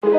[0.00, 0.12] Good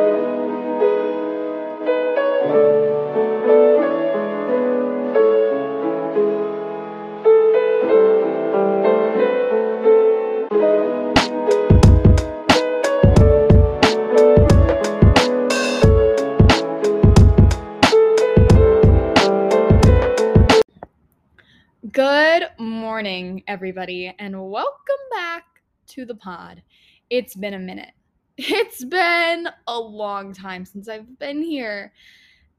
[22.57, 24.75] morning, everybody, and welcome
[25.11, 25.45] back
[25.87, 26.61] to the pod.
[27.09, 27.93] It's been a minute.
[28.41, 31.91] It's been a long time since I've been here.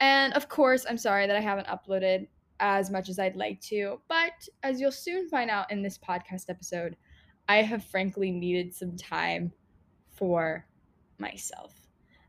[0.00, 4.00] And of course, I'm sorry that I haven't uploaded as much as I'd like to,
[4.06, 6.96] but as you'll soon find out in this podcast episode,
[7.48, 9.52] I have frankly needed some time
[10.12, 10.66] for
[11.18, 11.74] myself.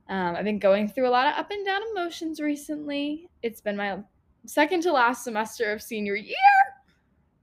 [0.08, 3.30] Um, I've been going through a lot of up and down emotions recently.
[3.44, 4.00] It's been my
[4.46, 6.38] second to last semester of senior year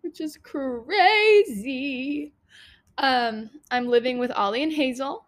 [0.08, 2.32] which is crazy.
[2.96, 5.26] Um, I'm living with Ollie and Hazel.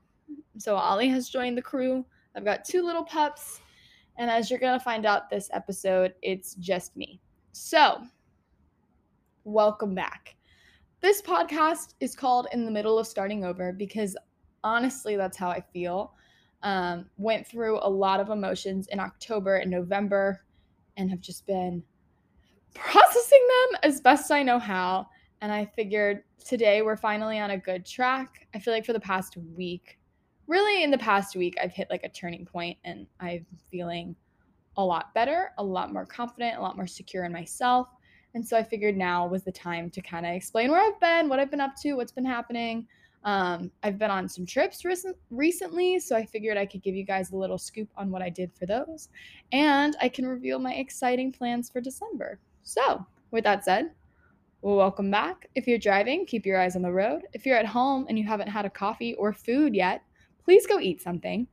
[0.59, 2.05] So Ollie has joined the crew.
[2.37, 3.61] I've got two little pups.
[4.19, 7.21] And as you're going to find out this episode, it's just me.
[7.53, 8.03] So,
[9.45, 10.37] welcome back.
[11.01, 14.17] This podcast is called In the Middle of Starting Over because
[14.63, 16.13] honestly, that's how I feel.
[16.63, 20.45] Um, went through a lot of emotions in October and November
[20.99, 21.83] and have just been
[22.75, 25.09] processing them as best I know how.
[25.41, 28.47] And I figured today we're finally on a good track.
[28.55, 29.99] I feel like for the past week,
[30.51, 34.17] really in the past week, I've hit like a turning point and I'm feeling
[34.77, 37.87] a lot better, a lot more confident, a lot more secure in myself.
[38.35, 41.29] And so I figured now was the time to kind of explain where I've been,
[41.29, 42.87] what I've been up to, what's been happening.
[43.23, 47.05] Um, I've been on some trips recent, recently, so I figured I could give you
[47.05, 49.09] guys a little scoop on what I did for those.
[49.53, 52.41] And I can reveal my exciting plans for December.
[52.65, 53.93] So, with that said,
[54.63, 55.49] well, welcome back.
[55.55, 57.23] If you're driving, keep your eyes on the road.
[57.35, 60.03] If you're at home and you haven't had a coffee or food yet,
[60.45, 61.47] please go eat something.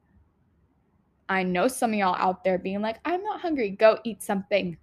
[1.29, 3.71] I know some of y'all out there being like, I'm not hungry.
[3.71, 4.77] Go eat something.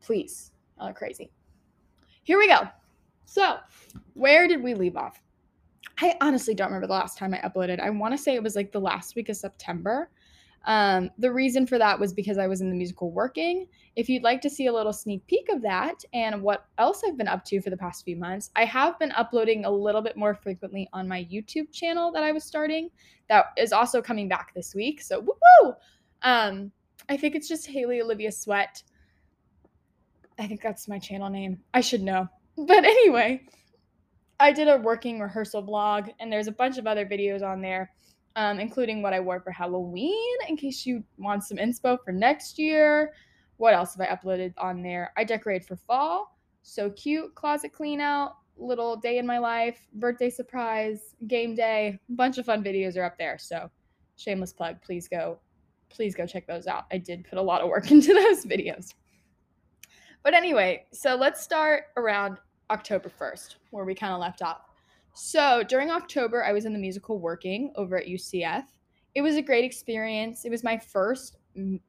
[0.00, 0.52] Please.
[0.78, 1.30] Oh, crazy.
[2.24, 2.68] Here we go.
[3.24, 3.58] So,
[4.14, 5.20] where did we leave off?
[6.00, 7.80] I honestly don't remember the last time I uploaded.
[7.80, 10.10] I want to say it was like the last week of September.
[10.66, 13.68] Um, the reason for that was because I was in the musical working.
[13.94, 17.16] If you'd like to see a little sneak peek of that and what else I've
[17.16, 20.16] been up to for the past few months, I have been uploading a little bit
[20.16, 22.90] more frequently on my YouTube channel that I was starting.
[23.28, 25.00] That is also coming back this week.
[25.00, 25.74] So woo woo!
[26.22, 26.72] Um,
[27.08, 28.82] I think it's just Haley Olivia Sweat.
[30.38, 31.60] I think that's my channel name.
[31.72, 32.28] I should know.
[32.58, 33.42] But anyway,
[34.40, 37.92] I did a working rehearsal vlog, and there's a bunch of other videos on there
[38.36, 42.58] um, including what I wore for Halloween in case you want some inspo for next
[42.58, 43.14] year.
[43.56, 45.12] What else have I uploaded on there?
[45.16, 46.38] I decorated for fall.
[46.62, 47.34] So cute.
[47.34, 51.98] Closet clean out, little day in my life, birthday surprise, game day.
[52.08, 53.38] A bunch of fun videos are up there.
[53.38, 53.70] So
[54.16, 54.82] shameless plug.
[54.82, 55.38] Please go,
[55.88, 56.84] please go check those out.
[56.92, 58.92] I did put a lot of work into those videos.
[60.22, 62.38] But anyway, so let's start around
[62.70, 64.62] October 1st, where we kind of left off.
[65.18, 68.64] So during October, I was in the musical Working over at UCF.
[69.14, 70.44] It was a great experience.
[70.44, 71.38] It was my first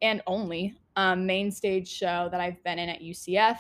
[0.02, 3.58] and only um, main stage show that I've been in at UCF,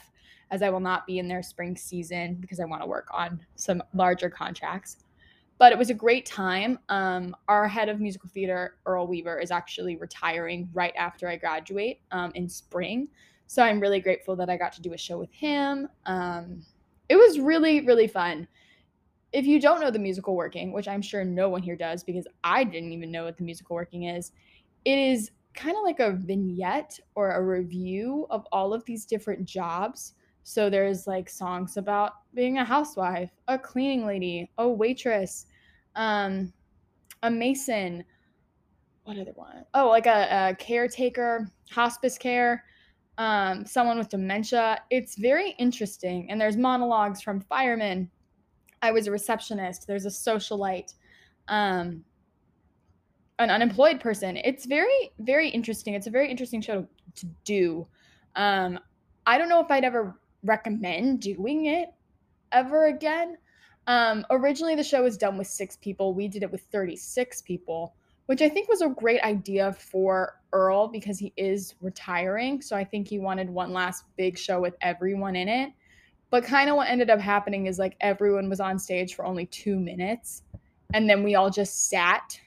[0.51, 3.41] as I will not be in their spring season because I want to work on
[3.57, 5.03] some larger contracts.
[5.57, 6.79] But it was a great time.
[6.87, 11.99] Um, our head of musical theater, Earl Weaver, is actually retiring right after I graduate
[12.11, 13.09] um, in spring.
[13.47, 15.89] So I'm really grateful that I got to do a show with him.
[16.05, 16.61] Um,
[17.09, 18.47] it was really, really fun
[19.33, 22.27] if you don't know the musical working, which I'm sure no one here does because
[22.43, 24.31] I didn't even know what the musical working is,
[24.85, 29.43] it is kind of like a vignette or a review of all of these different
[29.43, 30.13] jobs.
[30.43, 35.47] So there's like songs about being a housewife, a cleaning lady, a waitress,
[35.95, 36.53] um,
[37.23, 38.05] a mason.
[39.03, 39.65] What other one?
[39.73, 42.63] Oh, like a, a caretaker, hospice care,
[43.17, 44.79] um, someone with dementia.
[44.89, 46.29] It's very interesting.
[46.29, 48.09] And there's monologues from firemen
[48.81, 49.87] I was a receptionist.
[49.87, 50.93] There's a socialite,
[51.47, 52.03] um,
[53.39, 54.37] an unemployed person.
[54.37, 55.93] It's very, very interesting.
[55.93, 57.87] It's a very interesting show to, do.
[58.35, 58.79] Um,
[59.25, 61.89] I don't know if I'd ever recommend doing it
[62.51, 63.37] ever again.
[63.87, 66.13] Um, originally, the show was done with six people.
[66.13, 67.95] We did it with 36 people,
[68.27, 72.61] which I think was a great idea for Earl because he is retiring.
[72.61, 75.71] So I think he wanted one last big show with everyone in it.
[76.29, 79.45] But kind of what ended up happening is like everyone was on stage for only
[79.45, 80.43] two minutes,
[80.93, 82.39] and then we all just sat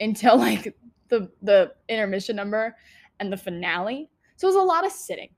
[0.00, 0.76] until like
[1.08, 2.76] the the intermission number
[3.20, 4.10] and the finale.
[4.36, 5.30] So it was a lot of sitting,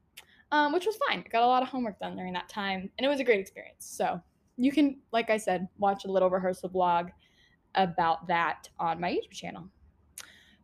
[0.52, 1.22] um, which was fine.
[1.24, 3.40] I got a lot of homework done during that time, and it was a great
[3.40, 3.86] experience.
[3.86, 4.20] So
[4.56, 7.10] you can, like I said, watch a little rehearsal blog
[7.74, 9.68] about that on my YouTube channel.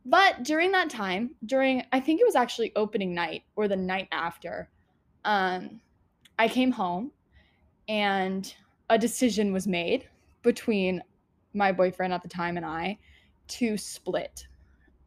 [0.04, 4.08] but during that time, during I think it was actually opening night or the night
[4.12, 4.68] after,
[5.24, 5.80] um,
[6.38, 7.12] I came home
[7.88, 8.54] and
[8.90, 10.08] a decision was made
[10.42, 11.02] between
[11.52, 12.98] my boyfriend at the time and I
[13.46, 14.46] to split.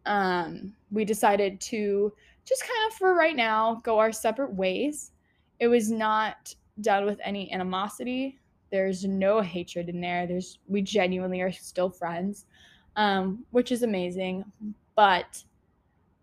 [0.06, 2.13] Um, we decided to
[2.45, 5.12] just kind of for right now go our separate ways.
[5.59, 8.39] It was not done with any animosity.
[8.71, 10.27] There's no hatred in there.
[10.27, 12.45] There's we genuinely are still friends,
[12.95, 14.45] um, which is amazing.
[14.95, 15.44] But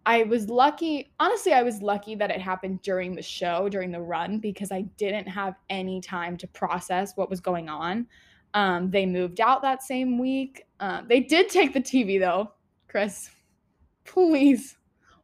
[0.06, 1.12] I was lucky.
[1.18, 4.82] Honestly, I was lucky that it happened during the show, during the run, because I
[4.98, 8.06] didn't have any time to process what was going on.
[8.52, 10.66] Um, they moved out that same week.
[10.78, 12.52] Uh, they did take the TV though,
[12.88, 13.30] Chris.
[14.04, 14.76] Please,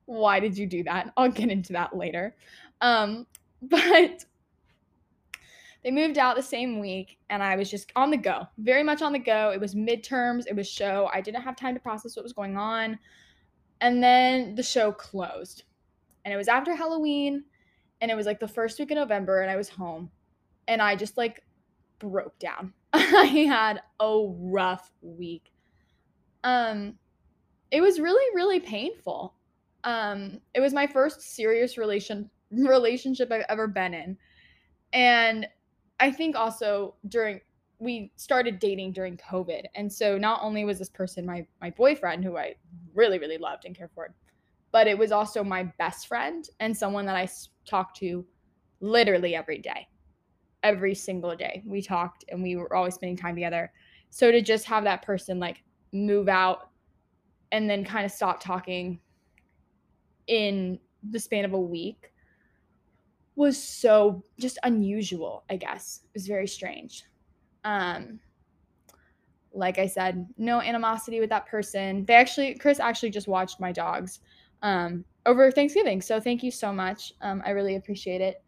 [0.06, 1.12] why did you do that?
[1.16, 2.34] I'll get into that later.
[2.80, 3.26] Um,
[3.62, 4.24] but
[5.84, 9.00] they moved out the same week, and I was just on the go, very much
[9.02, 9.50] on the go.
[9.50, 11.08] It was midterms, it was show.
[11.12, 12.98] I didn't have time to process what was going on.
[13.80, 15.64] And then the show closed.
[16.24, 17.44] And it was after Halloween,
[18.00, 20.10] and it was like the first week of November, and I was home.
[20.68, 21.42] And I just like
[21.98, 22.72] broke down.
[22.92, 25.52] I had a rough week.
[26.42, 26.94] Um
[27.70, 29.34] it was really really painful.
[29.84, 34.16] Um it was my first serious relation relationship I've ever been in.
[34.92, 35.46] And
[36.00, 37.40] I think also during
[37.78, 39.64] we started dating during COVID.
[39.74, 42.56] And so not only was this person my my boyfriend who I
[42.94, 44.14] really really loved and cared for,
[44.72, 47.28] but it was also my best friend and someone that I
[47.68, 48.24] talked to
[48.80, 49.88] literally every day.
[50.62, 51.62] Every single day.
[51.64, 53.72] We talked and we were always spending time together.
[54.10, 56.70] So to just have that person like move out
[57.52, 59.00] and then kind of stop talking
[60.26, 60.78] in
[61.10, 62.12] the span of a week
[63.36, 66.00] was so just unusual, I guess.
[66.04, 67.04] It was very strange.
[67.64, 68.20] Um,
[69.52, 72.04] like I said, no animosity with that person.
[72.04, 74.20] They actually, Chris actually just watched my dogs
[74.62, 76.00] um, over Thanksgiving.
[76.00, 77.12] So thank you so much.
[77.20, 78.42] Um, I really appreciate it.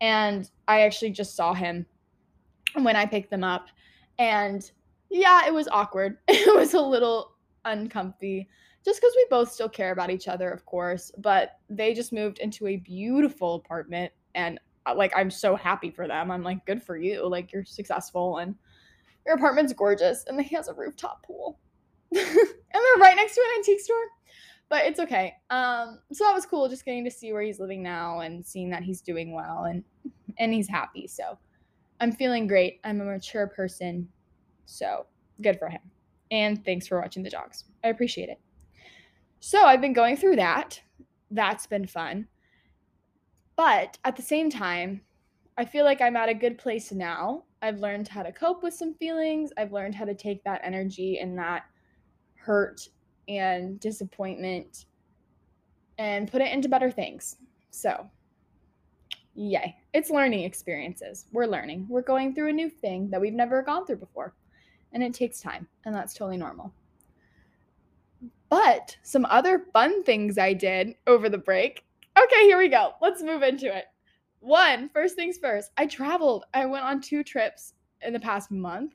[0.00, 1.86] And I actually just saw him
[2.74, 3.68] when I picked them up.
[4.18, 4.70] And
[5.10, 6.18] yeah, it was awkward.
[6.28, 7.32] It was a little
[7.64, 8.48] uncomfy
[8.84, 11.10] just because we both still care about each other, of course.
[11.18, 14.12] But they just moved into a beautiful apartment.
[14.34, 16.30] And uh, like, I'm so happy for them.
[16.30, 17.28] I'm like, good for you.
[17.28, 18.54] Like, you're successful and
[19.26, 20.24] your apartment's gorgeous.
[20.26, 21.58] And he has a rooftop pool.
[22.12, 24.04] and they're right next to an antique store
[24.68, 25.34] but it's okay.
[25.50, 28.70] Um, so that was cool, just getting to see where he's living now and seeing
[28.70, 29.84] that he's doing well and
[30.38, 31.06] and he's happy.
[31.06, 31.38] So
[32.00, 32.80] I'm feeling great.
[32.84, 34.08] I'm a mature person,
[34.66, 35.06] so
[35.40, 35.80] good for him.
[36.30, 37.64] And thanks for watching the dogs.
[37.84, 38.40] I appreciate it.
[39.40, 40.80] So I've been going through that.
[41.30, 42.26] That's been fun.
[43.54, 45.00] But at the same time,
[45.56, 47.44] I feel like I'm at a good place now.
[47.62, 49.50] I've learned how to cope with some feelings.
[49.56, 51.64] I've learned how to take that energy and that
[52.34, 52.88] hurt
[53.28, 54.86] and disappointment
[55.98, 57.36] and put it into better things.
[57.70, 58.08] So,
[59.34, 59.76] yay.
[59.92, 61.26] It's learning experiences.
[61.32, 61.86] We're learning.
[61.88, 64.34] We're going through a new thing that we've never gone through before.
[64.92, 66.72] And it takes time, and that's totally normal.
[68.48, 71.84] But some other fun things I did over the break.
[72.16, 72.92] Okay, here we go.
[73.02, 73.86] Let's move into it.
[74.46, 76.44] One, first things first, I traveled.
[76.54, 78.94] I went on two trips in the past month.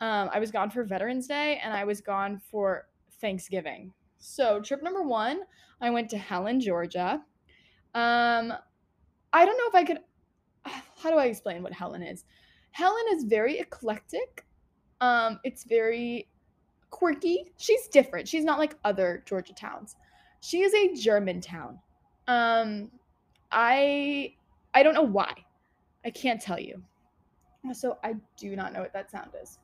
[0.00, 2.88] Um, I was gone for Veterans Day and I was gone for
[3.20, 3.92] Thanksgiving.
[4.16, 5.40] So, trip number one,
[5.82, 7.22] I went to Helen, Georgia.
[7.92, 8.54] Um,
[9.34, 9.98] I don't know if I could.
[11.02, 12.24] How do I explain what Helen is?
[12.70, 14.46] Helen is very eclectic.
[15.02, 16.26] Um, it's very
[16.88, 17.52] quirky.
[17.58, 18.26] She's different.
[18.26, 19.94] She's not like other Georgia towns.
[20.40, 21.80] She is a German town.
[22.28, 22.90] Um,
[23.52, 24.36] I
[24.76, 25.32] I don't know why.
[26.04, 26.82] I can't tell you.
[27.72, 29.58] So I do not know what that sound is.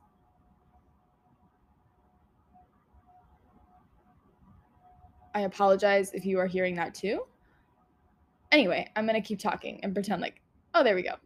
[5.35, 7.26] I apologize if you are hearing that too.
[8.52, 10.40] Anyway, I'm going to keep talking and pretend like,
[10.73, 11.16] oh, there we go.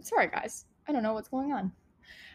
[0.00, 0.66] Sorry, guys.
[0.86, 1.72] I don't know what's going on.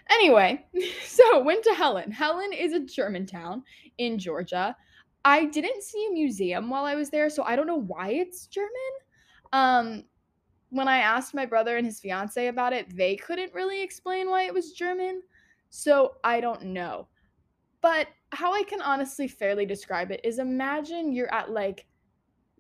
[0.10, 0.66] Anyway,
[1.06, 2.12] so went to Helen.
[2.12, 3.64] Helen is a German town
[3.98, 4.76] in Georgia.
[5.24, 8.48] I didn't see a museum while I was there, so I don't know why it's
[8.48, 8.92] German.
[9.54, 10.04] Um,
[10.72, 14.44] when I asked my brother and his fiance about it, they couldn't really explain why
[14.44, 15.22] it was German.
[15.70, 17.08] So I don't know.
[17.82, 21.86] But how I can honestly fairly describe it is imagine you're at like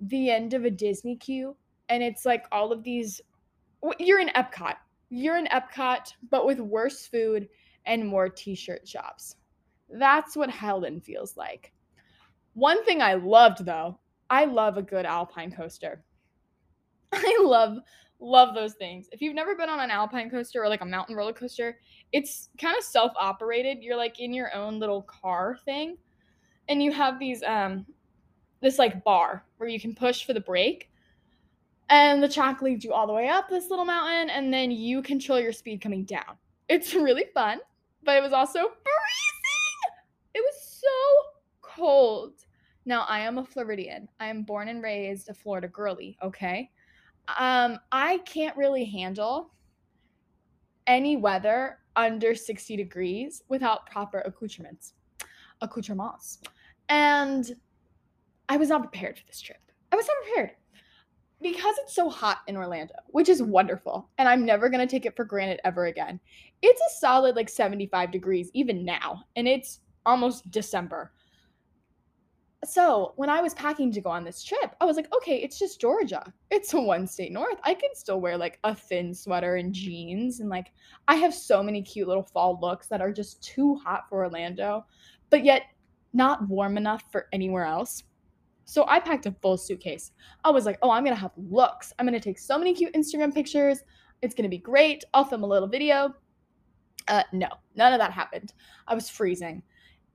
[0.01, 1.55] the end of a Disney queue
[1.87, 3.21] and it's like all of these
[3.97, 4.75] you're in Epcot.
[5.09, 7.47] You're in Epcot but with worse food
[7.85, 9.37] and more t-shirt shops.
[9.89, 11.71] That's what Helen feels like.
[12.55, 13.99] One thing I loved though,
[14.29, 16.03] I love a good alpine coaster.
[17.13, 17.77] I love
[18.19, 19.09] love those things.
[19.11, 21.79] If you've never been on an alpine coaster or like a mountain roller coaster,
[22.11, 23.81] it's kind of self-operated.
[23.81, 25.97] You're like in your own little car thing.
[26.69, 27.85] And you have these um
[28.61, 30.89] this like bar where you can push for the brake.
[31.89, 35.01] And the track leads you all the way up this little mountain, and then you
[35.01, 36.37] control your speed coming down.
[36.69, 37.59] It's really fun,
[38.03, 39.97] but it was also freezing.
[40.33, 40.87] It was so
[41.61, 42.33] cold.
[42.85, 44.07] Now, I am a Floridian.
[44.21, 46.71] I am born and raised a Florida girly, okay?
[47.27, 49.51] Um, I can't really handle
[50.87, 54.93] any weather under 60 degrees without proper accoutrements.
[55.61, 56.39] Accoutrements.
[56.89, 57.51] And
[58.49, 59.59] I was not prepared for this trip.
[59.91, 60.51] I was not prepared.
[61.41, 65.15] Because it's so hot in Orlando, which is wonderful, and I'm never gonna take it
[65.15, 66.19] for granted ever again.
[66.61, 71.13] It's a solid like 75 degrees even now, and it's almost December
[72.63, 75.57] so when I was packing to go on this trip, I was like, okay, it's
[75.57, 76.31] just Georgia.
[76.51, 77.57] It's one state north.
[77.63, 80.39] I can still wear like a thin sweater and jeans.
[80.39, 80.71] And like,
[81.07, 84.85] I have so many cute little fall looks that are just too hot for Orlando,
[85.29, 85.63] but yet
[86.13, 88.03] not warm enough for anywhere else.
[88.65, 90.11] So I packed a full suitcase.
[90.43, 91.93] I was like, oh, I'm going to have looks.
[91.97, 93.79] I'm going to take so many cute Instagram pictures.
[94.21, 95.03] It's going to be great.
[95.13, 96.13] I'll film a little video.
[97.07, 98.53] Uh, no, none of that happened.
[98.87, 99.63] I was freezing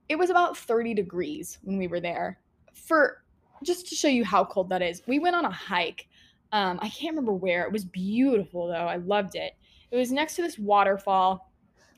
[0.09, 2.39] it was about 30 degrees when we were there.
[2.73, 3.23] For
[3.63, 6.07] just to show you how cold that is, we went on a hike.
[6.51, 7.63] Um, I can't remember where.
[7.65, 8.73] It was beautiful though.
[8.73, 9.53] I loved it.
[9.91, 11.51] It was next to this waterfall.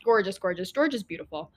[0.04, 0.72] Gorgeous, gorgeous.
[0.72, 1.51] Georgia's beautiful.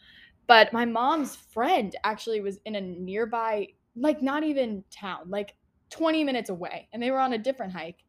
[0.47, 5.55] But my mom's friend actually was in a nearby, like not even town, like
[5.91, 6.89] 20 minutes away.
[6.93, 8.05] And they were on a different hike.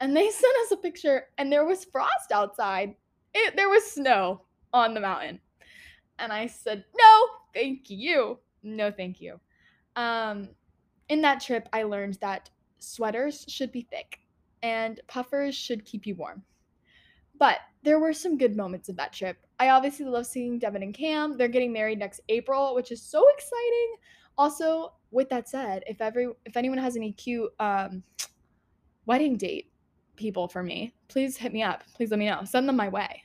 [0.00, 2.94] And they sent us a picture, and there was frost outside.
[3.34, 5.40] It, there was snow on the mountain.
[6.18, 8.38] And I said, No, thank you.
[8.62, 9.40] No, thank you.
[9.96, 10.48] Um,
[11.08, 14.18] in that trip, I learned that sweaters should be thick
[14.62, 16.42] and puffers should keep you warm.
[17.38, 19.36] But there were some good moments of that trip.
[19.58, 21.36] I obviously love seeing Devin and Cam.
[21.36, 23.96] They're getting married next April, which is so exciting.
[24.38, 28.02] Also, with that said, if every if anyone has any cute um,
[29.06, 29.72] wedding date
[30.16, 31.82] people for me, please hit me up.
[31.94, 32.44] Please let me know.
[32.44, 33.22] Send them my way.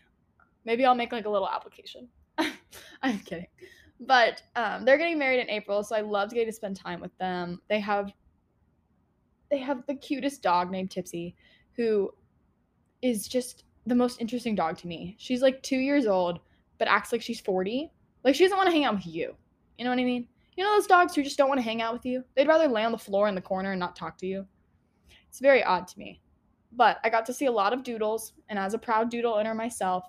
[0.66, 2.10] Maybe I'll make like a little application.
[3.02, 3.48] I'm kidding.
[4.00, 7.18] But um, they're getting married in April, so I loved getting to spend time with
[7.18, 7.62] them.
[7.68, 8.14] They have
[9.50, 11.36] they have the cutest dog named Tipsy,
[11.76, 12.12] who
[13.02, 15.16] is just the most interesting dog to me.
[15.18, 16.40] She's like two years old,
[16.78, 17.92] but acts like she's 40.
[18.24, 19.34] Like she doesn't want to hang out with you.
[19.78, 20.28] You know what I mean?
[20.56, 22.24] You know those dogs who just don't want to hang out with you?
[22.36, 24.46] They'd rather lay on the floor in the corner and not talk to you.
[25.30, 26.22] It's very odd to me.
[26.74, 29.54] But I got to see a lot of doodles, and as a proud doodle owner
[29.54, 30.04] myself,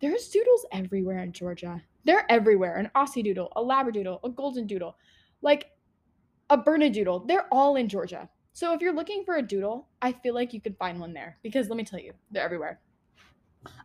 [0.00, 1.82] there's doodles everywhere in Georgia.
[2.06, 2.76] They're everywhere.
[2.76, 4.96] An Aussie doodle, a Labradoodle, a Golden doodle,
[5.42, 5.66] like
[6.48, 7.26] a Bernedoodle.
[7.26, 8.28] They're all in Georgia.
[8.52, 11.36] So if you're looking for a doodle, I feel like you could find one there
[11.42, 12.80] because let me tell you, they're everywhere.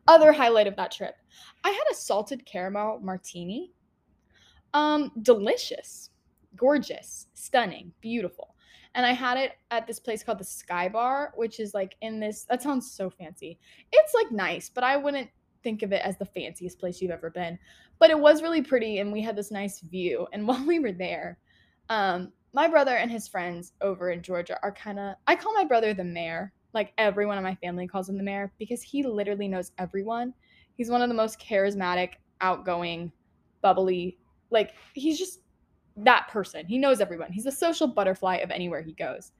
[0.07, 1.15] Other highlight of that trip,
[1.63, 3.73] I had a salted caramel martini.
[4.73, 6.11] Um, delicious,
[6.55, 8.55] gorgeous, stunning, beautiful.
[8.93, 12.19] And I had it at this place called the Sky Bar, which is like in
[12.19, 12.45] this.
[12.49, 13.57] That sounds so fancy.
[13.91, 15.29] It's like nice, but I wouldn't
[15.63, 17.57] think of it as the fanciest place you've ever been.
[17.99, 20.27] But it was really pretty and we had this nice view.
[20.33, 21.37] And while we were there,
[21.89, 25.63] um, my brother and his friends over in Georgia are kind of, I call my
[25.63, 26.53] brother the mayor.
[26.73, 30.33] Like everyone in my family calls him the mayor because he literally knows everyone.
[30.77, 33.11] He's one of the most charismatic, outgoing,
[33.61, 34.17] bubbly,
[34.51, 35.41] like he's just
[35.97, 36.65] that person.
[36.65, 37.31] He knows everyone.
[37.31, 39.31] He's a social butterfly of anywhere he goes.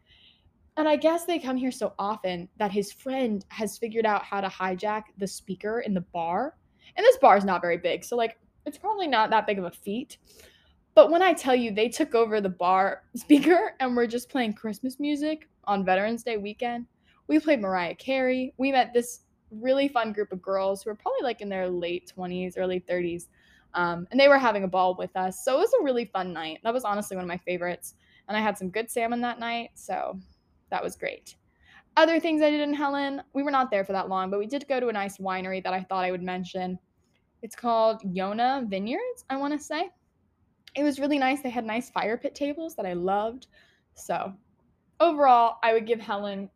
[0.78, 4.42] And I guess they come here so often that his friend has figured out how
[4.42, 6.56] to hijack the speaker in the bar.
[6.96, 9.66] And this bar is not very big, so like it's probably not that big of
[9.66, 10.18] a feat.
[10.94, 14.54] But when I tell you they took over the bar speaker and we're just playing
[14.54, 16.86] Christmas music on Veterans Day weekend,
[17.28, 18.54] we played Mariah Carey.
[18.58, 22.12] We met this really fun group of girls who were probably like in their late
[22.18, 23.28] 20s, early 30s.
[23.74, 25.44] Um, and they were having a ball with us.
[25.44, 26.60] So it was a really fun night.
[26.64, 27.96] That was honestly one of my favorites.
[28.28, 29.72] And I had some good salmon that night.
[29.76, 30.20] So
[30.72, 31.36] that was great.
[31.98, 34.48] Other things I did in Helen, we were not there for that long, but we
[34.48, 36.80] did go to a nice winery that I thought I would mention.
[37.42, 39.90] It's called Yonah Vineyards, I want to say.
[40.76, 41.42] It was really nice.
[41.42, 43.48] They had nice fire pit tables that I loved.
[43.94, 44.34] So,
[45.02, 46.50] overall, I would give Helen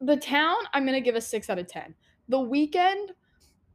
[0.00, 1.94] the town, I'm going to give a 6 out of 10.
[2.28, 3.12] The weekend,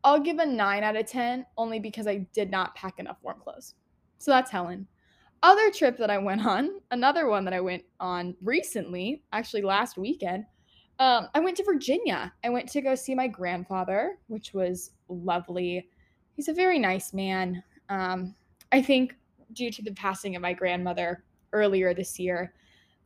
[0.03, 3.39] I'll give a 9 out of 10 only because I did not pack enough warm
[3.39, 3.75] clothes.
[4.17, 4.88] So that's Helen
[5.44, 9.98] other trip that I went on, another one that I went on recently, actually last
[9.98, 10.46] weekend,
[11.00, 12.34] um, I went to Virginia.
[12.44, 15.88] I went to go see my grandfather, which was lovely.
[16.34, 17.63] He's a very nice man.
[17.89, 18.34] Um,
[18.72, 19.15] I think
[19.53, 22.53] due to the passing of my grandmother earlier this year,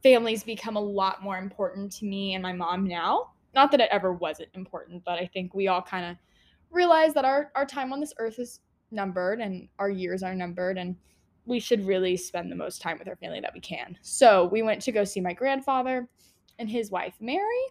[0.02, 3.32] families become a lot more important to me and my mom now.
[3.54, 6.18] Not that it ever wasn't important, but I think we all kind of
[6.72, 8.62] realize that our, our time on this earth is
[8.92, 10.96] numbered and our years are numbered and
[11.46, 13.98] we should really spend the most time with our family that we can.
[14.02, 16.08] So we went to go see my grandfather
[16.60, 17.64] and his wife, Mary.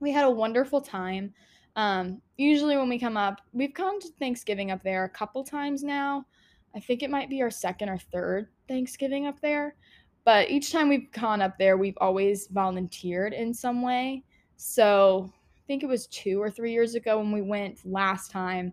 [0.00, 1.32] We had a wonderful time.
[1.74, 5.82] Um, usually, when we come up, we've come to Thanksgiving up there a couple times
[5.82, 6.26] now.
[6.74, 9.76] I think it might be our second or third Thanksgiving up there.
[10.24, 14.24] But each time we've gone up there, we've always volunteered in some way.
[14.56, 18.72] So I think it was two or three years ago when we went last time.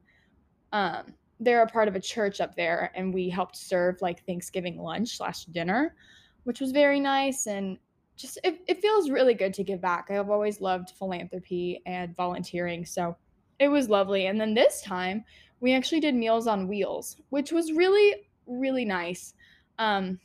[0.72, 1.14] Um,
[1.44, 5.18] they're a part of a church up there, and we helped serve like Thanksgiving lunch
[5.18, 5.96] slash dinner,
[6.44, 7.48] which was very nice.
[7.48, 7.78] And
[8.16, 10.10] just it, it feels really good to give back.
[10.10, 13.16] I've always loved philanthropy and volunteering, so
[13.60, 14.28] it was lovely.
[14.28, 15.24] And then this time
[15.60, 19.34] we actually did Meals on Wheels, which was really really nice.
[19.80, 20.20] Um,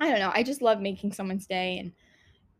[0.00, 0.32] I don't know.
[0.34, 1.92] I just love making someone's day, and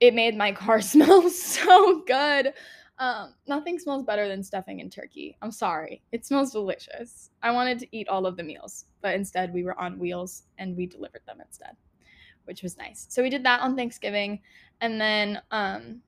[0.00, 2.52] it made my car smell so good.
[3.02, 5.36] Um, nothing smells better than stuffing and turkey.
[5.42, 6.02] I'm sorry.
[6.12, 7.30] It smells delicious.
[7.42, 10.76] I wanted to eat all of the meals, but instead we were on wheels and
[10.76, 11.76] we delivered them instead
[12.44, 13.06] which was nice.
[13.08, 14.40] So we did that on Thanksgiving,
[14.80, 16.00] and then um,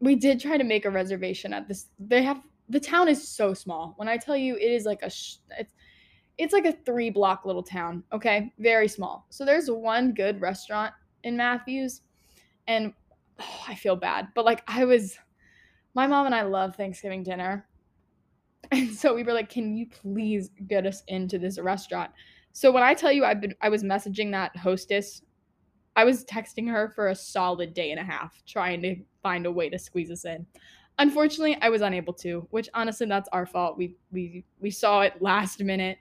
[0.00, 1.88] we did try to make a reservation at this.
[1.98, 3.94] They have the town is so small.
[3.96, 5.74] When I tell you, it is like a sh- it's
[6.38, 8.02] it's like a three block little town.
[8.12, 9.26] Okay, very small.
[9.30, 12.02] So there's one good restaurant in Mathews,
[12.66, 12.92] and
[13.40, 15.18] oh, I feel bad, but like I was,
[15.94, 17.66] my mom and I love Thanksgiving dinner.
[18.72, 22.10] And so we were like, "Can you please get us into this restaurant?"
[22.52, 25.20] So when I tell you I've been I was messaging that hostess
[25.96, 29.52] I was texting her for a solid day and a half trying to find a
[29.52, 30.46] way to squeeze us in.
[30.98, 33.76] Unfortunately, I was unable to, which honestly that's our fault.
[33.76, 35.98] We we we saw it last minute.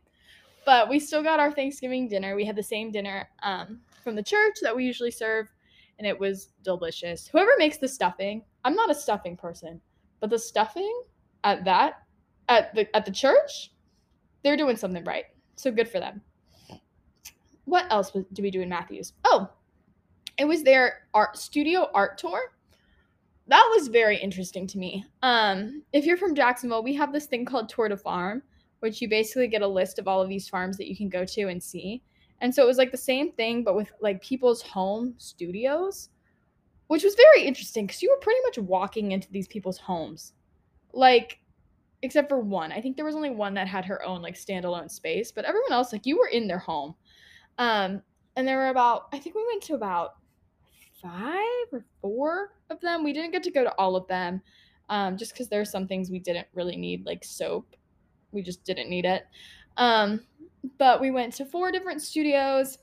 [0.65, 2.35] But we still got our Thanksgiving dinner.
[2.35, 5.51] We had the same dinner um, from the church that we usually serve,
[5.97, 7.27] and it was delicious.
[7.27, 9.81] Whoever makes the stuffing, I'm not a stuffing person,
[10.19, 11.01] but the stuffing
[11.43, 12.03] at that
[12.49, 13.71] at the at the church,
[14.43, 15.25] they're doing something right.
[15.55, 16.21] So good for them.
[17.65, 19.13] What else do we do in Mathews?
[19.23, 19.49] Oh,
[20.37, 22.53] it was their art studio art tour
[23.47, 27.45] that was very interesting to me um if you're from jacksonville we have this thing
[27.45, 28.41] called tour de farm
[28.79, 31.25] which you basically get a list of all of these farms that you can go
[31.25, 32.01] to and see
[32.41, 36.09] and so it was like the same thing but with like people's home studios
[36.87, 40.33] which was very interesting because you were pretty much walking into these people's homes
[40.93, 41.39] like
[42.01, 44.89] except for one i think there was only one that had her own like standalone
[44.89, 46.93] space but everyone else like you were in their home
[47.57, 48.01] um
[48.35, 50.15] and there were about i think we went to about
[51.03, 53.03] five or four of them.
[53.03, 54.41] We didn't get to go to all of them
[54.89, 57.75] um, just because there are some things we didn't really need, like soap.
[58.31, 59.25] We just didn't need it.
[59.77, 60.21] Um,
[60.79, 62.79] but we went to four different studios.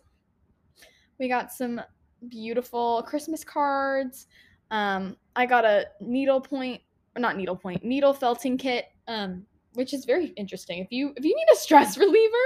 [1.19, 1.81] We got some
[2.29, 4.27] beautiful Christmas cards.
[4.71, 6.81] Um, I got a needlepoint,
[7.17, 10.79] not needlepoint, needle felting kit, um, which is very interesting.
[10.79, 12.37] If you if you need a stress reliever,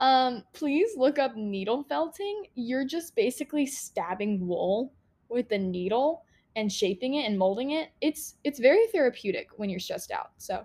[0.00, 2.46] um, please look up needle felting.
[2.54, 4.92] You're just basically stabbing wool
[5.28, 6.24] with a needle
[6.56, 7.90] and shaping it and molding it.
[8.00, 10.30] It's it's very therapeutic when you're stressed out.
[10.38, 10.64] So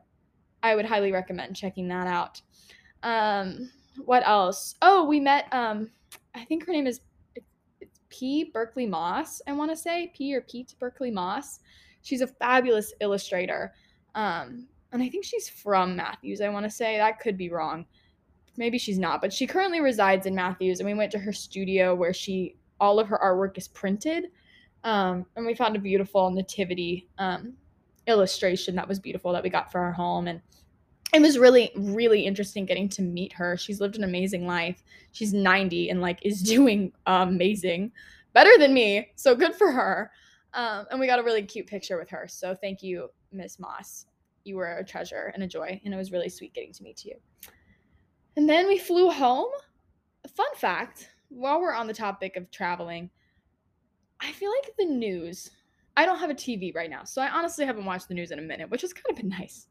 [0.64, 2.42] I would highly recommend checking that out.
[3.04, 3.72] Um,
[4.04, 4.76] what else?
[4.82, 5.90] Oh, we met um
[6.34, 7.00] I think her name is
[8.18, 10.12] P Buckley Moss, I want to say.
[10.16, 11.60] P or Pete Buckley Moss.
[12.02, 13.74] She's a fabulous illustrator.
[14.14, 16.98] Um, and I think she's from Mathews, I want to say.
[16.98, 17.86] That could be wrong
[18.58, 21.94] maybe she's not, but she currently resides in Mathews, and we went to her studio
[21.96, 24.26] where she all of her artwork is printed,
[24.84, 27.54] um, and we found a beautiful nativity um,
[28.08, 30.42] illustration that was beautiful that we got for our home, and
[31.14, 33.58] it was really really interesting getting to meet her.
[33.58, 34.84] She's lived an amazing life.
[35.12, 37.92] She's 90 and like is doing amazing,
[38.34, 39.10] better than me.
[39.16, 40.12] So good for her.
[40.54, 42.28] Um, and we got a really cute picture with her.
[42.30, 44.06] So thank you, Miss Moss.
[44.46, 47.04] You were a treasure and a joy, and it was really sweet getting to meet
[47.04, 47.16] you.
[48.38, 49.50] And then we flew home.
[50.34, 53.10] Fun fact while we're on the topic of traveling,
[54.20, 55.52] I feel like the news,
[55.98, 58.40] I don't have a TV right now, so I honestly haven't watched the news in
[58.40, 59.68] a minute, which has kind of been nice.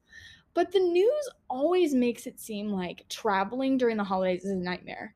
[0.55, 5.15] But the news always makes it seem like traveling during the holidays is a nightmare.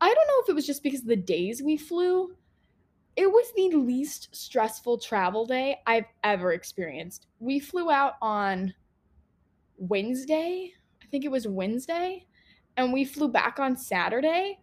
[0.00, 2.34] I don't know if it was just because of the days we flew.
[3.16, 7.26] It was the least stressful travel day I've ever experienced.
[7.38, 8.74] We flew out on
[9.78, 10.72] Wednesday.
[11.02, 12.26] I think it was Wednesday
[12.76, 14.58] and we flew back on Saturday.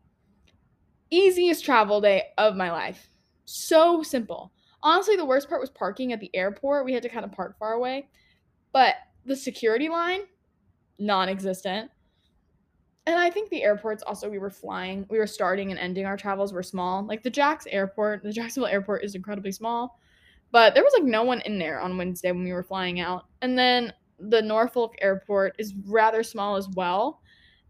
[1.10, 3.08] Easiest travel day of my life.
[3.45, 4.52] So simple.
[4.84, 6.86] Honestly, the worst part was parking at the airport.
[6.86, 8.08] We had to kind of park far away.
[8.71, 10.21] But the security line,
[10.99, 11.91] non existent.
[13.05, 16.15] And I think the airports also we were flying, we were starting and ending our
[16.17, 17.05] travels were small.
[17.05, 19.99] Like the Jax airport, the Jacksonville airport is incredibly small.
[20.51, 23.25] But there was like no one in there on Wednesday when we were flying out.
[23.41, 27.21] And then the Norfolk airport is rather small as well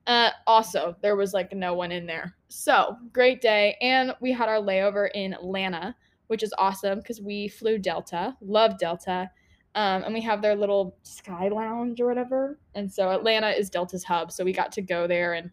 [0.07, 2.35] Uh, also, there was like no one in there.
[2.49, 3.77] So, great day.
[3.81, 5.95] And we had our layover in Atlanta,
[6.27, 8.35] which is awesome because we flew Delta.
[8.41, 9.31] Love Delta.
[9.75, 12.59] Um, and we have their little sky lounge or whatever.
[12.75, 14.31] And so, Atlanta is Delta's hub.
[14.31, 15.49] So, we got to go there and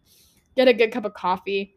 [0.55, 1.75] get a good cup of coffee.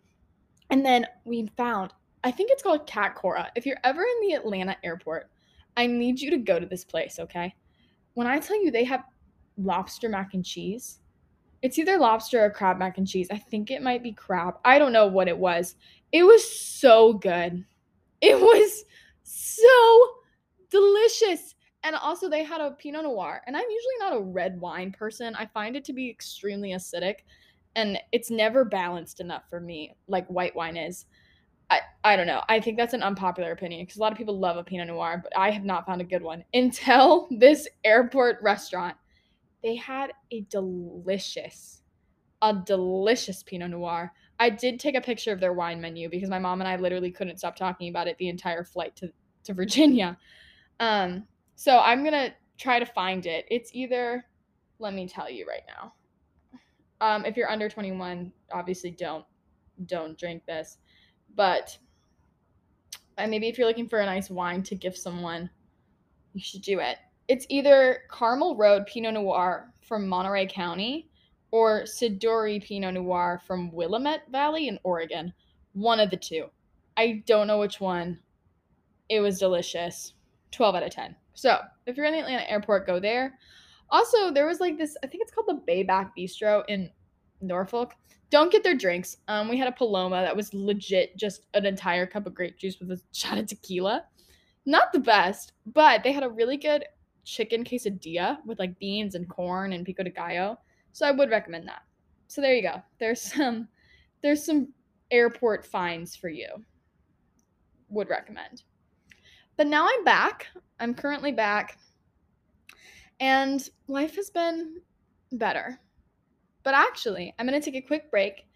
[0.71, 3.51] And then we found, I think it's called Cat Cora.
[3.55, 5.31] If you're ever in the Atlanta airport,
[5.77, 7.55] I need you to go to this place, okay?
[8.15, 9.05] When I tell you they have
[9.57, 11.01] lobster mac and cheese,
[11.63, 13.29] it's either lobster or crab mac and cheese.
[13.31, 14.59] I think it might be crab.
[14.65, 15.77] I don't know what it was.
[16.13, 17.65] It was so good.
[18.21, 18.85] It was
[19.23, 20.09] so
[20.71, 21.54] delicious.
[21.85, 23.43] And also, they had a Pinot Noir.
[23.47, 25.35] And I'm usually not a red wine person.
[25.37, 27.17] I find it to be extremely acidic.
[27.77, 31.07] And it's never balanced enough for me, like white wine is.
[31.71, 32.43] I, I don't know.
[32.49, 35.21] I think that's an unpopular opinion because a lot of people love a Pinot Noir,
[35.23, 38.97] but I have not found a good one until this airport restaurant
[39.65, 41.81] they had a delicious,
[42.43, 44.13] a delicious Pinot Noir.
[44.39, 47.11] I did take a picture of their wine menu because my mom and I literally
[47.11, 49.11] couldn't stop talking about it the entire flight to,
[49.45, 50.19] to Virginia.
[50.81, 51.25] Um,
[51.57, 53.47] so I'm gonna try to find it.
[53.51, 54.25] It's either,
[54.79, 55.93] let me tell you right now.
[57.01, 59.25] Um, if you're under 21, obviously don't
[59.87, 60.79] don't drink this,
[61.35, 61.77] but
[63.19, 65.51] and maybe if you're looking for a nice wine to give someone,
[66.33, 71.09] you should do it it's either Carmel Road Pinot Noir from Monterey County
[71.51, 75.33] or Siduri Pinot Noir from Willamette Valley in Oregon.
[75.73, 76.47] One of the two.
[76.97, 78.21] I don't know which one.
[79.09, 80.15] It was delicious.
[80.53, 81.17] 12 out of 10.
[81.35, 83.39] So, if you're in the Atlanta airport, go there.
[83.91, 86.91] Also, there was like this, I think it's called the Bayback Bistro in
[87.41, 87.95] Norfolk.
[88.31, 89.19] Don't get their drinks.
[89.29, 92.79] Um, we had a Paloma that was legit just an entire cup of grape juice
[92.81, 94.05] with a shot of tequila.
[94.67, 96.85] Not the best, but they had a really good
[97.25, 100.59] chicken quesadilla with like beans and corn and pico de gallo.
[100.93, 101.83] So I would recommend that.
[102.29, 102.83] So there you go.
[102.99, 103.69] There's some
[104.23, 104.69] there's some
[105.11, 106.49] airport finds for you.
[107.91, 108.63] Would recommend.
[109.57, 110.49] But now I'm back.
[110.81, 111.79] I'm currently back.
[113.21, 114.81] And life has been
[115.33, 115.79] better.
[116.65, 118.47] But actually, I'm going to take a quick break.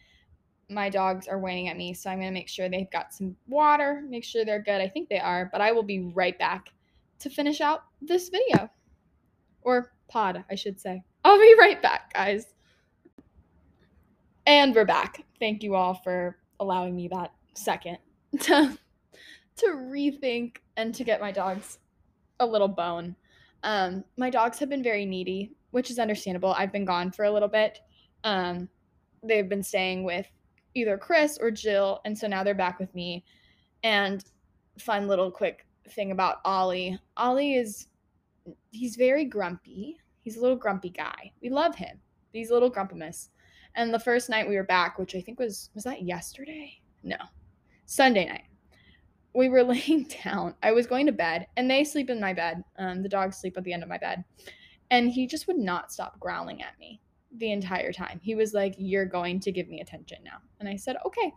[0.70, 3.36] My dogs are waiting at me, so I'm going to make sure they've got some
[3.46, 4.80] water, make sure they're good.
[4.80, 6.72] I think they are, but I will be right back
[7.20, 8.70] to finish out this video.
[9.62, 11.02] Or pod, I should say.
[11.24, 12.46] I'll be right back, guys.
[14.46, 15.24] And we're back.
[15.38, 17.98] Thank you all for allowing me that second
[18.40, 18.78] to
[19.56, 21.78] to rethink and to get my dogs
[22.40, 23.14] a little bone.
[23.64, 26.54] Um, my dogs have been very needy, which is understandable.
[26.56, 27.80] I've been gone for a little bit.
[28.24, 28.68] Um,
[29.22, 30.26] they've been staying with
[30.74, 33.24] either Chris or Jill, and so now they're back with me.
[33.82, 34.24] And
[34.78, 36.98] fun little quick thing about Ollie.
[37.16, 37.88] Ollie is
[38.70, 39.98] he's very grumpy.
[40.22, 41.32] He's a little grumpy guy.
[41.42, 41.98] We love him.
[42.32, 43.30] He's a little grumpimus.
[43.74, 46.80] And the first night we were back, which I think was was that yesterday?
[47.02, 47.16] No.
[47.86, 48.44] Sunday night.
[49.38, 50.56] We were laying down.
[50.62, 52.64] I was going to bed, and they sleep in my bed.
[52.76, 54.24] Um, the dogs sleep at the end of my bed.
[54.90, 57.00] And he just would not stop growling at me
[57.36, 58.18] the entire time.
[58.22, 60.38] He was like, You're going to give me attention now.
[60.58, 61.32] And I said, Okay.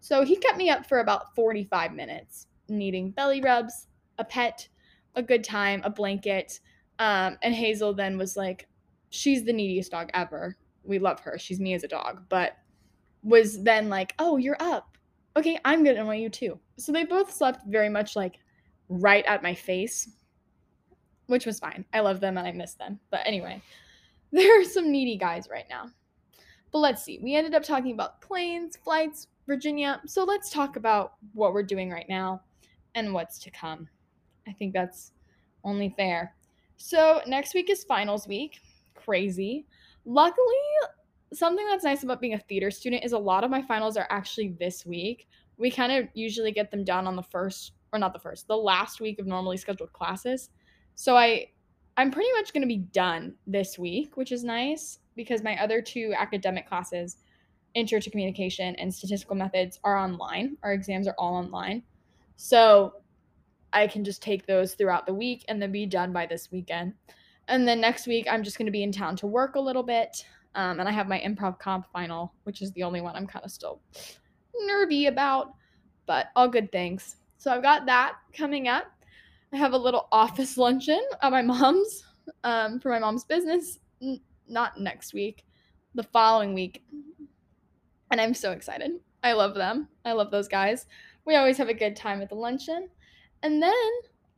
[0.00, 3.86] So he kept me up for about 45 minutes, needing belly rubs,
[4.18, 4.68] a pet,
[5.14, 6.60] a good time, a blanket.
[6.98, 8.68] Um, and Hazel then was like,
[9.10, 10.56] she's the neediest dog ever.
[10.82, 11.38] We love her.
[11.38, 12.56] She's me as a dog, but
[13.22, 14.93] was then like, oh, you're up.
[15.36, 16.58] Okay, I'm gonna annoy you too.
[16.76, 18.38] So they both slept very much like
[18.88, 20.08] right at my face,
[21.26, 21.84] which was fine.
[21.92, 23.00] I love them and I miss them.
[23.10, 23.60] But anyway,
[24.32, 25.90] there are some needy guys right now.
[26.70, 27.20] But let's see.
[27.22, 30.00] We ended up talking about planes, flights, Virginia.
[30.06, 32.42] So let's talk about what we're doing right now
[32.94, 33.88] and what's to come.
[34.48, 35.12] I think that's
[35.64, 36.34] only fair.
[36.76, 38.60] So, next week is finals week.
[38.94, 39.66] Crazy.
[40.04, 40.44] Luckily,
[41.34, 44.06] something that's nice about being a theater student is a lot of my finals are
[44.10, 45.28] actually this week.
[45.56, 48.56] We kind of usually get them done on the first or not the first, the
[48.56, 50.50] last week of normally scheduled classes.
[50.94, 51.48] So I
[51.96, 55.80] I'm pretty much going to be done this week, which is nice because my other
[55.80, 57.18] two academic classes,
[57.74, 60.56] intro to communication and statistical methods are online.
[60.62, 61.84] Our exams are all online.
[62.36, 62.94] So
[63.72, 66.94] I can just take those throughout the week and then be done by this weekend.
[67.46, 69.82] And then next week, I'm just going to be in town to work a little
[69.82, 70.24] bit.
[70.54, 73.44] Um, and I have my improv comp final, which is the only one I'm kind
[73.44, 73.80] of still
[74.66, 75.54] nervy about,
[76.06, 77.16] but all good things.
[77.38, 78.84] So I've got that coming up.
[79.52, 82.04] I have a little office luncheon at my mom's
[82.42, 85.44] um, for my mom's business, N- not next week,
[85.94, 86.82] the following week.
[88.10, 88.92] And I'm so excited.
[89.22, 89.88] I love them.
[90.04, 90.86] I love those guys.
[91.24, 92.88] We always have a good time at the luncheon.
[93.42, 93.90] And then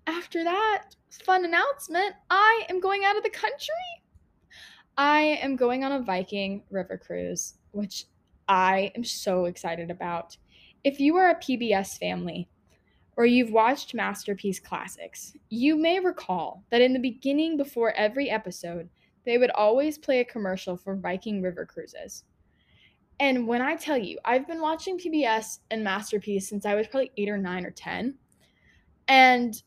[0.06, 3.95] after that fun announcement, I am going out of the country.
[4.96, 7.54] I am going on a Viking river cruise.
[7.72, 8.06] which
[8.48, 10.36] I am so excited about.
[10.84, 12.48] If you are a PBS family
[13.16, 18.88] or you've watched Masterpiece Classics, you may recall that in the beginning, before every episode,
[19.26, 22.24] they would always play a commercial for Viking River Cruises.
[23.18, 27.12] And when I tell you, I've been watching PBS and Masterpiece since I was probably
[27.16, 28.14] eight or nine or 10.
[29.08, 29.60] And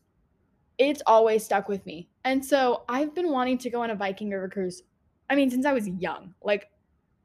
[0.78, 2.08] it's always stuck with me.
[2.24, 4.82] And so I've been wanting to go on a Viking River cruise.
[5.30, 6.34] I mean, since I was young.
[6.42, 6.70] Like,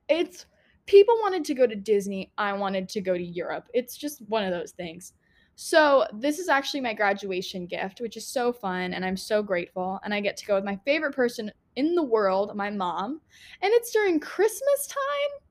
[0.07, 0.45] it's
[0.85, 2.31] people wanted to go to Disney.
[2.37, 3.67] I wanted to go to Europe.
[3.73, 5.13] It's just one of those things.
[5.55, 8.93] So, this is actually my graduation gift, which is so fun.
[8.93, 9.99] And I'm so grateful.
[10.03, 13.19] And I get to go with my favorite person in the world, my mom.
[13.61, 15.41] And it's during Christmas time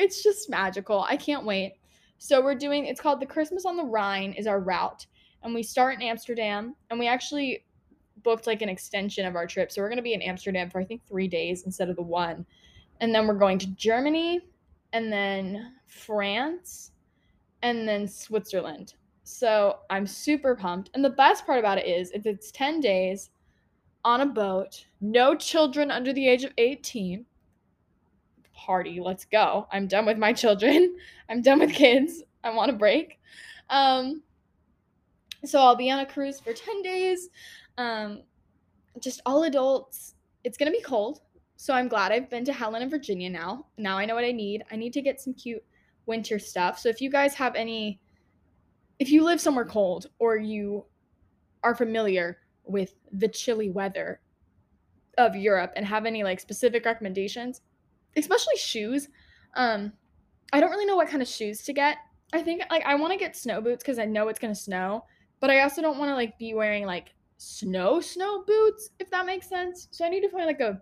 [0.00, 1.04] it's just magical.
[1.08, 1.74] I can't wait.
[2.18, 5.06] So we're doing it's called the Christmas on the Rhine is our route.
[5.42, 7.64] And we start in Amsterdam and we actually
[8.22, 9.70] booked like an extension of our trip.
[9.70, 12.02] So we're going to be in Amsterdam for I think 3 days instead of the
[12.02, 12.46] one.
[13.00, 14.40] And then we're going to Germany
[14.92, 16.92] and then France
[17.62, 18.94] and then Switzerland.
[19.22, 20.90] So I'm super pumped.
[20.94, 23.30] And the best part about it is if it's 10 days
[24.04, 27.24] on a boat, no children under the age of 18
[28.54, 29.00] party.
[29.00, 29.66] Let's go.
[29.72, 30.96] I'm done with my children.
[31.28, 32.22] I'm done with kids.
[32.42, 33.18] I want a break.
[33.68, 34.22] Um,
[35.44, 37.28] so I'll be on a cruise for 10 days.
[37.80, 38.22] Um,
[39.00, 40.14] just all adults.
[40.44, 41.20] It's to be cold.
[41.56, 43.66] So I'm glad I've been to Helen and Virginia now.
[43.78, 44.62] Now I know what I need.
[44.70, 45.64] I need to get some cute
[46.06, 46.78] winter stuff.
[46.78, 48.00] So if you guys have any,
[48.98, 50.84] if you live somewhere cold or you
[51.62, 54.20] are familiar with the chilly weather
[55.16, 57.62] of Europe and have any like specific recommendations,
[58.16, 59.08] especially shoes.
[59.54, 59.92] Um,
[60.52, 61.96] I don't really know what kind of shoes to get.
[62.32, 65.04] I think like I want to get snow boots because I know it's gonna snow,
[65.40, 69.24] but I also don't want to like be wearing like snow snow boots if that
[69.24, 69.88] makes sense.
[69.92, 70.78] So I need to find like a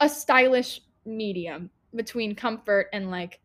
[0.00, 3.40] a stylish medium between comfort and like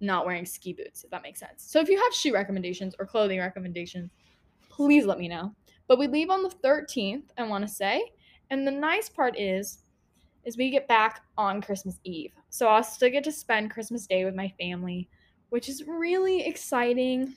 [0.00, 1.64] not wearing ski boots if that makes sense.
[1.64, 4.12] So if you have shoe recommendations or clothing recommendations,
[4.68, 5.52] please let me know.
[5.88, 8.12] But we leave on the 13th, I want to say.
[8.50, 9.80] And the nice part is
[10.44, 12.32] is we get back on Christmas Eve.
[12.50, 15.08] So I'll still get to spend Christmas Day with my family,
[15.48, 17.34] which is really exciting.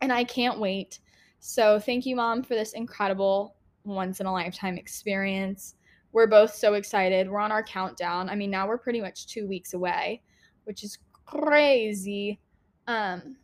[0.00, 0.98] And I can't wait.
[1.40, 5.74] So thank you, Mom, for this incredible once in a lifetime experience.
[6.12, 7.30] We're both so excited.
[7.30, 8.28] We're on our countdown.
[8.28, 10.22] I mean, now we're pretty much two weeks away,
[10.64, 12.38] which is crazy.
[12.86, 13.36] Um,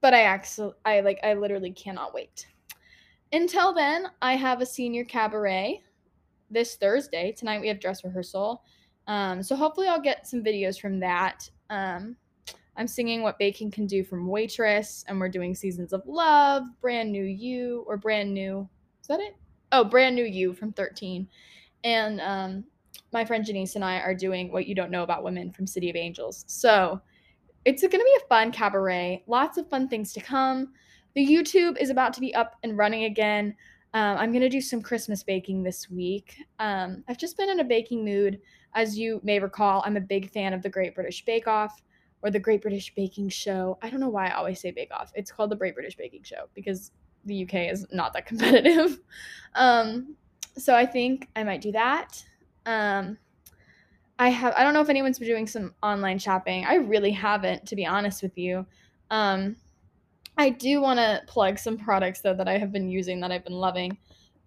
[0.00, 2.46] but I actually, I like, I literally cannot wait.
[3.32, 5.82] Until then, I have a senior cabaret
[6.50, 7.32] this Thursday.
[7.32, 8.62] Tonight we have dress rehearsal.
[9.06, 11.48] Um, so hopefully I'll get some videos from that.
[11.70, 12.16] Um,
[12.76, 17.10] I'm singing What Baking Can Do from Waitress, and we're doing Seasons of Love, Brand
[17.10, 18.68] New You, or Brand New.
[19.00, 19.34] Is that it?
[19.72, 21.26] Oh, Brand New You from 13.
[21.84, 22.64] And um,
[23.12, 25.88] my friend Janice and I are doing What You Don't Know About Women from City
[25.88, 26.44] of Angels.
[26.48, 27.00] So
[27.64, 29.24] it's going to be a fun cabaret.
[29.26, 30.72] Lots of fun things to come.
[31.14, 33.54] The YouTube is about to be up and running again.
[33.94, 36.36] Um, I'm going to do some Christmas baking this week.
[36.58, 38.38] Um, I've just been in a baking mood.
[38.74, 41.80] As you may recall, I'm a big fan of the Great British Bake Off
[42.22, 43.78] or the Great British Baking Show.
[43.82, 45.12] I don't know why I always say Bake Off.
[45.14, 46.90] It's called the Great British Baking Show because
[47.24, 48.98] the UK is not that competitive.
[49.54, 50.16] um,
[50.56, 52.24] so I think I might do that.
[52.64, 53.18] Um,
[54.18, 56.64] I have I don't know if anyone's been doing some online shopping.
[56.64, 58.66] I really haven't, to be honest with you.
[59.10, 59.56] Um,
[60.38, 63.44] I do want to plug some products though that I have been using that I've
[63.44, 63.98] been loving.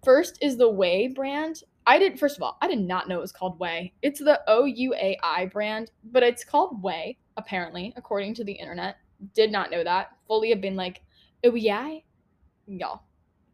[0.04, 1.62] First is the Way brand.
[1.86, 3.92] I did first of all, I did not know it was called Way.
[4.02, 8.52] It's the O U A I brand, but it's called Ouai apparently, according to the
[8.52, 8.96] internet.
[9.34, 10.10] Did not know that.
[10.26, 11.02] Fully have been like,
[11.44, 11.98] oh yeah,
[12.66, 13.02] y'all.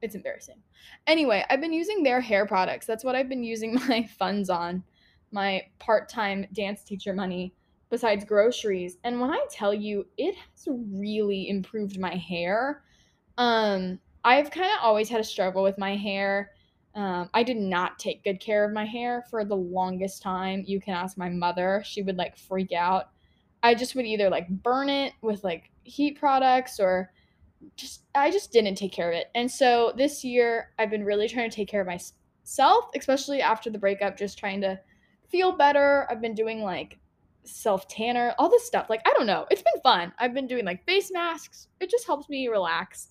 [0.02, 0.62] It's embarrassing.
[1.06, 2.86] Anyway, I've been using their hair products.
[2.86, 4.84] That's what I've been using my funds on,
[5.32, 7.54] my part-time dance teacher money
[7.90, 8.98] besides groceries.
[9.04, 12.82] And when I tell you, it has really improved my hair.
[13.38, 16.50] Um, I've kind of always had a struggle with my hair.
[16.94, 20.64] Um, I did not take good care of my hair for the longest time.
[20.66, 23.10] You can ask my mother; she would like freak out.
[23.66, 27.10] I just would either like burn it with like heat products or
[27.74, 29.26] just I just didn't take care of it.
[29.34, 33.68] And so this year I've been really trying to take care of myself, especially after
[33.68, 34.78] the breakup, just trying to
[35.28, 36.06] feel better.
[36.08, 37.00] I've been doing like
[37.42, 38.86] self tanner, all this stuff.
[38.88, 39.46] Like, I don't know.
[39.50, 40.12] It's been fun.
[40.20, 41.66] I've been doing like face masks.
[41.80, 43.08] It just helps me relax.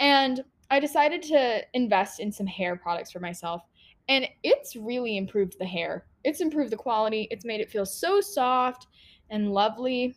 [0.00, 3.62] And I decided to invest in some hair products for myself.
[4.08, 6.06] And it's really improved the hair.
[6.24, 7.28] It's improved the quality.
[7.30, 8.88] It's made it feel so soft
[9.30, 10.16] and lovely.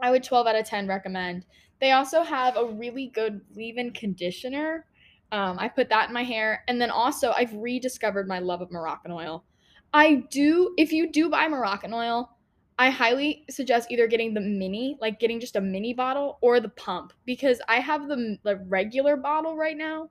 [0.00, 1.44] I would 12 out of 10 recommend.
[1.80, 4.86] They also have a really good leave in conditioner.
[5.32, 6.64] Um, I put that in my hair.
[6.68, 9.44] And then also, I've rediscovered my love of Moroccan oil.
[9.92, 12.30] I do, if you do buy Moroccan oil,
[12.78, 16.68] I highly suggest either getting the mini, like getting just a mini bottle, or the
[16.70, 20.10] pump because I have the, the regular bottle right now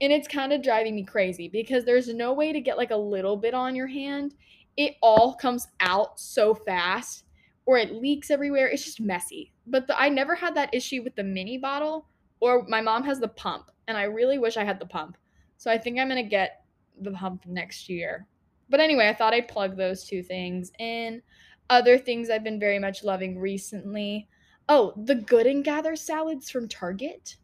[0.00, 2.96] and it's kind of driving me crazy because there's no way to get like a
[2.96, 4.34] little bit on your hand.
[4.76, 7.24] It all comes out so fast
[7.66, 8.68] or it leaks everywhere.
[8.68, 9.52] It's just messy.
[9.66, 12.08] But the, I never had that issue with the mini bottle
[12.40, 15.16] or my mom has the pump and I really wish I had the pump.
[15.56, 16.64] So I think I'm going to get
[17.00, 18.26] the pump next year.
[18.68, 21.22] But anyway, I thought I'd plug those two things in.
[21.70, 24.28] Other things I've been very much loving recently.
[24.68, 27.36] Oh, the Good and Gather salads from Target.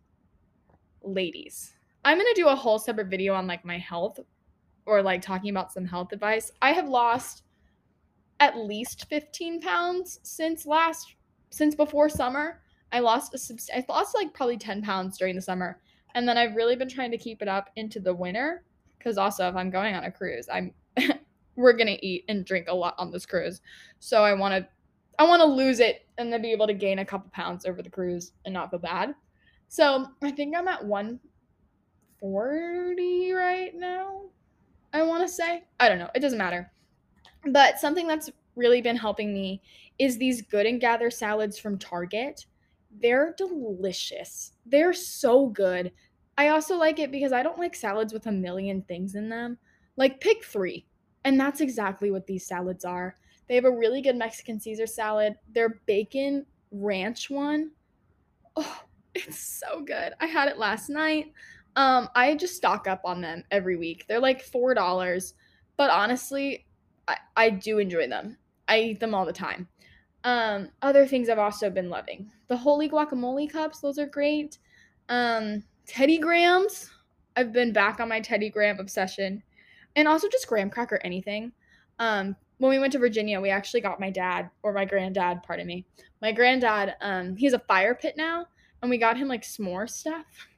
[1.03, 4.19] Ladies, I'm going to do a whole separate video on like my health
[4.91, 6.51] or like talking about some health advice.
[6.61, 7.45] I have lost
[8.41, 11.15] at least 15 pounds since last
[11.51, 12.61] since before summer.
[12.93, 15.81] I lost a I lost like probably 10 pounds during the summer.
[16.15, 18.65] And then I've really been trying to keep it up into the winter
[18.99, 20.75] cuz also if I'm going on a cruise, I'm
[21.57, 23.61] we're going to eat and drink a lot on this cruise.
[24.01, 24.67] So I want to
[25.19, 27.83] I want to lose it and then be able to gain a couple pounds over
[27.83, 29.15] the cruise and not feel bad.
[29.69, 34.31] So I think I'm at 140 right now.
[34.93, 35.65] I want to say.
[35.79, 36.11] I don't know.
[36.15, 36.71] It doesn't matter.
[37.51, 39.63] But something that's really been helping me
[39.99, 42.47] is these Good and Gather salads from Target.
[43.01, 44.53] They're delicious.
[44.67, 45.93] They're so good.
[46.37, 49.59] I also like it because I don't like salads with a million things in them.
[49.97, 50.87] Like pick 3
[51.25, 53.17] and that's exactly what these salads are.
[53.49, 55.35] They have a really good Mexican Caesar salad.
[55.53, 57.73] Their bacon ranch one,
[58.57, 58.83] oh,
[59.15, 60.15] it's so good.
[60.21, 61.33] I had it last night.
[61.77, 64.05] Um, I just stock up on them every week.
[64.09, 65.35] They're like four dollars,
[65.77, 66.67] but honestly,
[67.07, 68.37] I, I do enjoy them.
[68.69, 69.69] I eat them all the time.
[70.25, 72.31] Um, other things I've also been loving.
[72.49, 74.59] The Wholly Guacamole cups, those are great.
[75.09, 76.91] Um, Teddy Grahams.
[77.37, 79.43] I've been back on my Teddy Graham obsession
[79.97, 81.53] and also just graham cracker anything.
[81.99, 85.67] Um, when we went to Virginia, we actually got my dad or my granddad, pardon
[85.67, 85.87] me,
[86.21, 86.95] my granddad.
[87.01, 88.47] Um, he has a fire pit now,
[88.83, 90.49] and we got him like s'more stuff,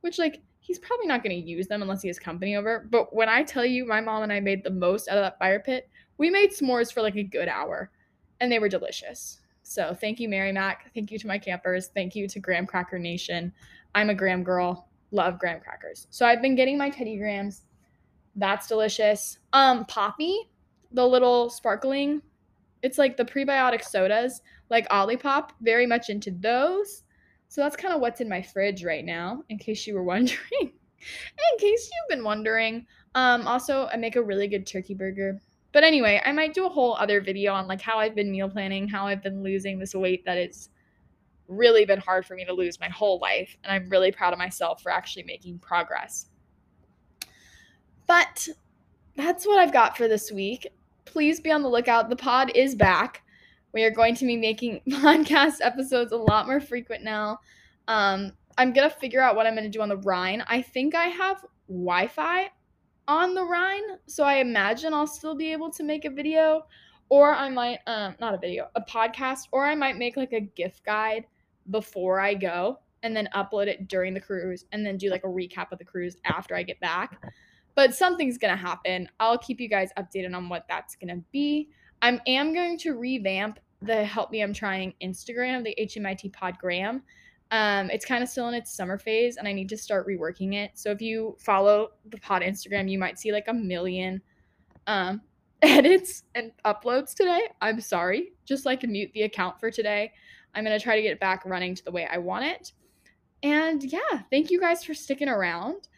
[0.00, 2.86] which like he's probably not going to use them unless he has company over.
[2.88, 5.38] But when I tell you, my mom and I made the most out of that
[5.38, 5.90] fire pit.
[6.16, 7.90] We made s'mores for like a good hour,
[8.40, 9.40] and they were delicious.
[9.62, 10.92] So thank you, Mary Mac.
[10.94, 11.88] Thank you to my campers.
[11.88, 13.52] Thank you to Graham Cracker Nation.
[13.94, 14.88] I'm a Graham girl.
[15.10, 16.06] Love graham crackers.
[16.08, 17.64] So I've been getting my Teddy Grahams
[18.36, 19.38] that's delicious.
[19.52, 20.48] Um, Poppi,
[20.92, 22.22] the little sparkling,
[22.82, 27.04] it's like the prebiotic sodas, like Olipop, very much into those.
[27.52, 30.38] So that's kind of what's in my fridge right now, in case you were wondering.
[30.62, 32.86] in case you've been wondering.
[33.14, 35.38] Um, also, I make a really good turkey burger.
[35.72, 38.48] But anyway, I might do a whole other video on like how I've been meal
[38.48, 40.70] planning, how I've been losing this weight that it's
[41.46, 43.54] really been hard for me to lose my whole life.
[43.64, 46.28] And I'm really proud of myself for actually making progress.
[48.06, 48.48] But
[49.14, 50.68] that's what I've got for this week.
[51.04, 52.08] Please be on the lookout.
[52.08, 53.21] The pod is back.
[53.72, 57.40] We are going to be making podcast episodes a lot more frequent now.
[57.88, 60.42] Um, I'm going to figure out what I'm going to do on the Rhine.
[60.46, 62.50] I think I have Wi Fi
[63.08, 66.66] on the Rhine, so I imagine I'll still be able to make a video,
[67.08, 70.40] or I might, um, not a video, a podcast, or I might make like a
[70.40, 71.26] gift guide
[71.70, 75.28] before I go and then upload it during the cruise and then do like a
[75.28, 77.18] recap of the cruise after I get back
[77.74, 79.08] but something's gonna happen.
[79.20, 81.68] I'll keep you guys updated on what that's gonna be.
[82.02, 87.00] I am going to revamp the Help Me I'm Trying Instagram, the HMIT Podgram.
[87.52, 90.54] Um, it's kind of still in its summer phase, and I need to start reworking
[90.54, 90.72] it.
[90.74, 94.20] So if you follow the pod Instagram, you might see like a million
[94.88, 95.20] um,
[95.62, 97.42] edits and uploads today.
[97.60, 98.32] I'm sorry.
[98.44, 100.10] Just like mute the account for today.
[100.54, 102.72] I'm gonna try to get it back running to the way I want it.
[103.44, 105.88] And yeah, thank you guys for sticking around.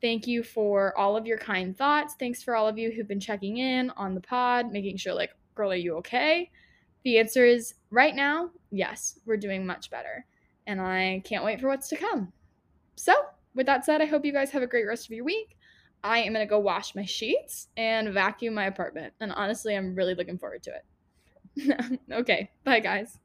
[0.00, 2.14] Thank you for all of your kind thoughts.
[2.18, 5.30] Thanks for all of you who've been checking in on the pod, making sure, like,
[5.54, 6.50] girl, are you okay?
[7.04, 10.26] The answer is right now, yes, we're doing much better.
[10.66, 12.32] And I can't wait for what's to come.
[12.96, 13.14] So,
[13.54, 15.56] with that said, I hope you guys have a great rest of your week.
[16.02, 19.14] I am going to go wash my sheets and vacuum my apartment.
[19.20, 22.00] And honestly, I'm really looking forward to it.
[22.12, 23.18] okay, bye, guys.